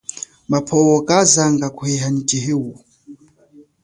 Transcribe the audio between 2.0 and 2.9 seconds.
nyi tshiheu.